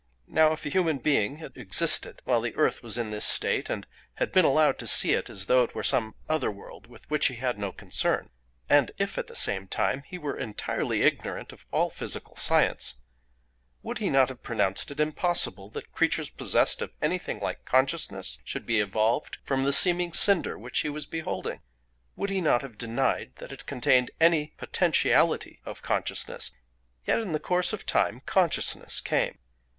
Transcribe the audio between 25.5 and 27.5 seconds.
of consciousness? Yet in the